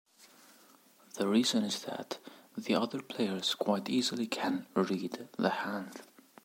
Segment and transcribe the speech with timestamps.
[1.13, 2.17] The reason is that
[2.57, 6.01] the other players quite easily can "read" the hand.